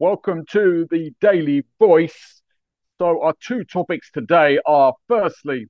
Welcome 0.00 0.46
to 0.52 0.86
the 0.90 1.12
Daily 1.20 1.62
Voice. 1.78 2.40
So, 2.98 3.22
our 3.22 3.34
two 3.38 3.64
topics 3.64 4.10
today 4.10 4.58
are 4.64 4.94
firstly, 5.08 5.66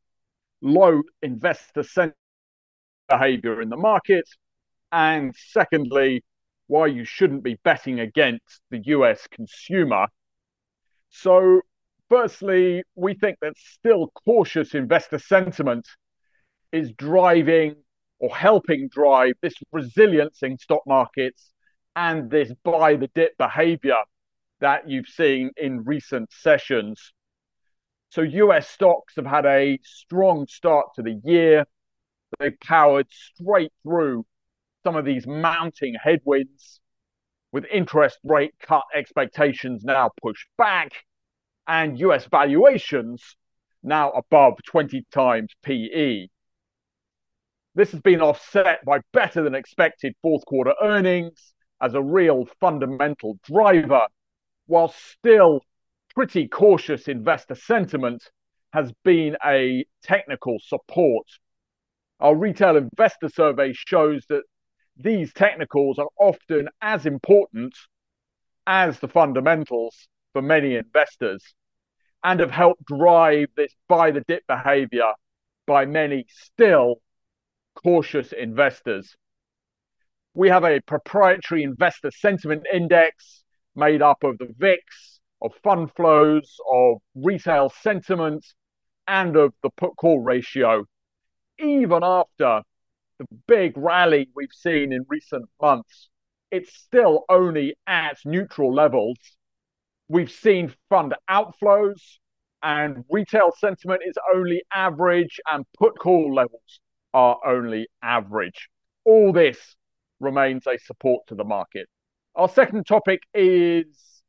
low 0.63 1.03
investor 1.21 1.83
behavior 3.09 3.61
in 3.61 3.71
the 3.71 3.77
market, 3.77 4.23
and 4.93 5.35
secondly, 5.37 6.23
why 6.69 6.87
you 6.87 7.05
shouldn't 7.05 7.43
be 7.43 7.59
betting 7.65 7.99
against 7.99 8.61
the 8.71 8.79
US 8.85 9.27
consumer. 9.33 10.07
So, 11.09 11.63
firstly, 12.09 12.85
we 12.95 13.15
think 13.15 13.39
that 13.43 13.55
still 13.57 14.13
cautious 14.25 14.77
investor 14.77 15.19
sentiment 15.19 15.89
is 16.71 16.93
driving 16.93 17.75
or 18.21 18.37
helping 18.37 18.89
drive 18.93 19.33
this 19.43 19.55
resilience 19.73 20.45
in 20.45 20.57
stock 20.57 20.83
markets 20.87 21.51
and 21.97 22.31
this 22.31 22.53
buy 22.63 22.95
the 22.95 23.09
dip 23.13 23.37
behavior 23.37 23.97
that 24.61 24.89
you've 24.89 25.09
seen 25.09 25.51
in 25.57 25.85
recent 25.85 26.33
sessions. 26.33 27.13
So, 28.11 28.23
US 28.23 28.69
stocks 28.69 29.15
have 29.17 29.27
had 29.27 29.47
a 29.47 29.79
strong 29.83 30.47
start 30.47 30.87
to 30.97 31.03
the 31.03 31.21
year. 31.25 31.65
They've 32.39 32.59
powered 32.61 33.07
straight 33.11 33.73
through 33.83 34.27
some 34.85 34.97
of 34.97 35.05
these 35.05 35.27
mounting 35.27 35.95
headwinds 36.03 36.81
with 37.53 37.65
interest 37.71 38.19
rate 38.25 38.55
cut 38.61 38.85
expectations 38.95 39.85
now 39.85 40.11
pushed 40.23 40.47
back 40.57 40.93
and 41.67 41.99
US 42.01 42.27
valuations 42.27 43.37
now 43.83 44.11
above 44.11 44.55
20 44.67 45.05
times 45.13 45.53
PE. 45.63 46.29
This 47.75 47.93
has 47.93 48.01
been 48.01 48.21
offset 48.21 48.85
by 48.85 49.01
better 49.13 49.43
than 49.43 49.55
expected 49.55 50.15
fourth 50.23 50.45
quarter 50.45 50.75
earnings 50.83 51.55
as 51.81 51.95
a 51.95 52.03
real 52.03 52.47
fundamental 52.61 53.39
driver 53.45 54.07
while 54.71 54.89
still 54.89 55.61
pretty 56.15 56.47
cautious 56.47 57.09
investor 57.09 57.57
sentiment, 57.57 58.23
has 58.73 58.93
been 59.03 59.37
a 59.45 59.85
technical 60.05 60.59
support. 60.63 61.27
Our 62.21 62.37
retail 62.37 62.77
investor 62.77 63.29
survey 63.29 63.73
shows 63.73 64.25
that 64.29 64.43
these 64.97 65.33
technicals 65.33 65.99
are 65.99 66.11
often 66.21 66.69
as 66.81 67.05
important 67.05 67.75
as 68.65 69.01
the 69.01 69.09
fundamentals 69.09 70.07
for 70.33 70.41
many 70.41 70.77
investors 70.77 71.43
and 72.23 72.39
have 72.39 72.53
helped 72.53 72.85
drive 72.85 73.49
this 73.57 73.75
buy 73.89 74.13
the 74.13 74.23
dip 74.29 74.47
behavior 74.47 75.13
by 75.67 75.85
many 75.85 76.27
still 76.29 77.01
cautious 77.75 78.33
investors. 78.33 79.17
We 80.35 80.49
have 80.49 80.63
a 80.63 80.81
proprietary 80.81 81.65
investor 81.65 82.13
sentiment 82.13 82.67
index 82.73 83.43
made 83.81 84.03
up 84.03 84.23
of 84.23 84.37
the 84.39 84.55
VIX, 84.59 84.83
of 85.41 85.53
fund 85.65 85.91
flows, 85.97 86.57
of 86.71 86.99
retail 87.15 87.73
sentiment, 87.83 88.45
and 89.09 89.37
of 89.37 89.55
the 89.63 89.71
put 89.71 89.97
call 89.97 90.21
ratio, 90.21 90.85
even 91.59 92.05
after 92.05 92.63
the 93.19 93.27
big 93.49 93.73
rally 93.77 94.29
we've 94.37 94.53
seen 94.53 94.93
in 94.93 95.05
recent 95.09 95.47
months, 95.61 96.11
it's 96.51 96.75
still 96.75 97.25
only 97.29 97.75
at 97.87 98.19
neutral 98.25 98.73
levels. 98.73 99.17
We've 100.09 100.31
seen 100.31 100.75
fund 100.91 101.15
outflows, 101.29 102.03
and 102.63 103.05
retail 103.11 103.51
sentiment 103.57 104.03
is 104.07 104.17
only 104.35 104.63
average, 104.73 105.41
and 105.51 105.65
put 105.79 105.99
call 105.99 106.35
levels 106.35 106.81
are 107.15 107.39
only 107.47 107.89
average. 108.03 108.69
All 109.05 109.33
this 109.33 109.77
remains 110.21 110.67
a 110.67 110.79
support 110.79 111.27
to 111.29 111.35
the 111.35 111.45
market. 111.45 111.89
Our 112.35 112.49
second 112.49 112.87
topic 112.87 113.23
is 113.35 114.23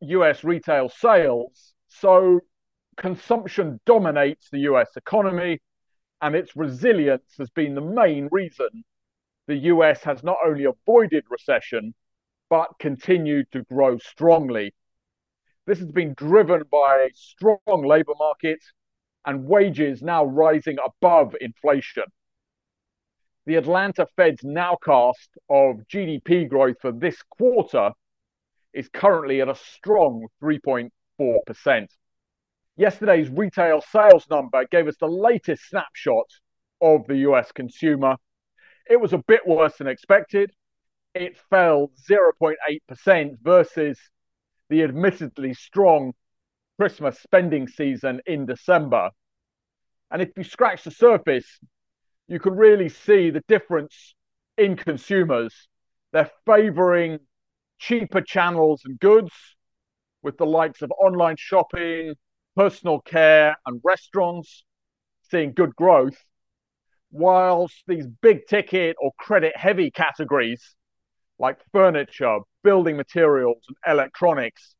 US 0.00 0.44
retail 0.44 0.88
sales. 0.88 1.74
So, 1.88 2.40
consumption 2.96 3.80
dominates 3.86 4.50
the 4.50 4.60
US 4.70 4.96
economy, 4.96 5.60
and 6.20 6.34
its 6.34 6.56
resilience 6.56 7.34
has 7.38 7.50
been 7.50 7.74
the 7.74 7.80
main 7.80 8.28
reason 8.30 8.84
the 9.46 9.56
US 9.56 10.02
has 10.02 10.22
not 10.24 10.38
only 10.44 10.64
avoided 10.64 11.24
recession, 11.30 11.94
but 12.50 12.68
continued 12.78 13.50
to 13.52 13.62
grow 13.62 13.98
strongly. 13.98 14.74
This 15.66 15.78
has 15.78 15.90
been 15.92 16.14
driven 16.14 16.64
by 16.70 17.08
a 17.08 17.14
strong 17.14 17.58
labor 17.66 18.14
market 18.18 18.60
and 19.24 19.46
wages 19.46 20.02
now 20.02 20.24
rising 20.24 20.76
above 20.84 21.34
inflation 21.40 22.04
the 23.46 23.54
Atlanta 23.54 24.06
Fed's 24.16 24.42
nowcast 24.42 25.38
of 25.48 25.76
GDP 25.90 26.48
growth 26.48 26.76
for 26.80 26.90
this 26.90 27.16
quarter 27.38 27.92
is 28.74 28.88
currently 28.92 29.40
at 29.40 29.48
a 29.48 29.54
strong 29.54 30.26
3.4%. 30.42 31.86
Yesterday's 32.76 33.30
retail 33.30 33.80
sales 33.80 34.26
number 34.28 34.66
gave 34.70 34.88
us 34.88 34.96
the 35.00 35.06
latest 35.06 35.68
snapshot 35.68 36.26
of 36.80 37.06
the 37.06 37.18
US 37.18 37.52
consumer. 37.52 38.16
It 38.90 39.00
was 39.00 39.12
a 39.12 39.22
bit 39.26 39.46
worse 39.46 39.76
than 39.78 39.86
expected. 39.86 40.50
It 41.14 41.38
fell 41.48 41.92
0.8% 42.10 43.30
versus 43.42 43.98
the 44.68 44.82
admittedly 44.82 45.54
strong 45.54 46.12
Christmas 46.78 47.18
spending 47.20 47.68
season 47.68 48.20
in 48.26 48.44
December. 48.44 49.10
And 50.10 50.20
if 50.20 50.30
you 50.36 50.44
scratch 50.44 50.84
the 50.84 50.90
surface, 50.90 51.46
you 52.28 52.40
can 52.40 52.56
really 52.56 52.88
see 52.88 53.30
the 53.30 53.42
difference 53.48 54.14
in 54.56 54.76
consumers. 54.76 55.68
They're 56.12 56.30
favoring 56.44 57.18
cheaper 57.78 58.20
channels 58.20 58.82
and 58.84 58.98
goods 58.98 59.32
with 60.22 60.36
the 60.38 60.46
likes 60.46 60.82
of 60.82 60.90
online 60.92 61.36
shopping, 61.38 62.14
personal 62.56 63.00
care, 63.00 63.56
and 63.66 63.80
restaurants 63.84 64.64
seeing 65.30 65.52
good 65.52 65.74
growth, 65.76 66.16
whilst 67.10 67.82
these 67.86 68.06
big 68.22 68.46
ticket 68.46 68.96
or 69.00 69.12
credit 69.18 69.56
heavy 69.56 69.90
categories 69.90 70.74
like 71.38 71.58
furniture, 71.72 72.38
building 72.64 72.96
materials, 72.96 73.58
and 73.68 73.76
electronics 73.92 74.74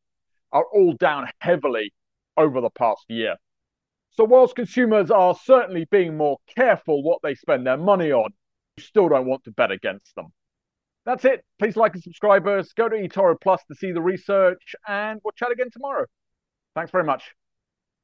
are 0.52 0.64
all 0.72 0.94
down 0.94 1.28
heavily 1.40 1.92
over 2.36 2.60
the 2.60 2.70
past 2.70 3.04
year. 3.08 3.36
So, 4.16 4.24
whilst 4.24 4.56
consumers 4.56 5.10
are 5.10 5.34
certainly 5.44 5.86
being 5.90 6.16
more 6.16 6.38
careful 6.56 7.02
what 7.02 7.20
they 7.22 7.34
spend 7.34 7.66
their 7.66 7.76
money 7.76 8.12
on, 8.12 8.30
you 8.76 8.82
still 8.82 9.08
don't 9.08 9.26
want 9.26 9.44
to 9.44 9.50
bet 9.50 9.70
against 9.70 10.14
them. 10.14 10.32
That's 11.04 11.24
it. 11.24 11.44
Please 11.58 11.76
like 11.76 11.94
and 11.94 12.02
subscribe 12.02 12.46
us. 12.46 12.72
Go 12.72 12.88
to 12.88 12.96
eToro 12.96 13.36
Plus 13.40 13.62
to 13.68 13.74
see 13.74 13.92
the 13.92 14.00
research, 14.00 14.74
and 14.88 15.20
we'll 15.22 15.32
chat 15.32 15.52
again 15.52 15.70
tomorrow. 15.70 16.06
Thanks 16.74 16.90
very 16.90 17.04
much. 17.04 17.32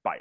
Bye. 0.05 0.21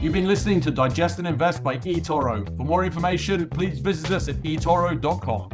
You've 0.00 0.12
been 0.12 0.28
listening 0.28 0.60
to 0.60 0.70
Digest 0.70 1.18
and 1.18 1.26
Invest 1.26 1.64
by 1.64 1.78
eToro. 1.78 2.46
For 2.58 2.64
more 2.64 2.84
information, 2.84 3.48
please 3.48 3.78
visit 3.78 4.10
us 4.10 4.28
at 4.28 4.36
eToro.com. 4.42 5.53